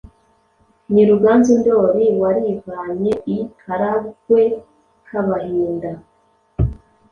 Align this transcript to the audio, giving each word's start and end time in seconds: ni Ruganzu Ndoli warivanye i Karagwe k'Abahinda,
ni 0.93 1.03
Ruganzu 1.09 1.51
Ndoli 1.59 2.05
warivanye 2.21 3.13
i 3.37 3.37
Karagwe 3.59 4.43
k'Abahinda, 5.05 5.91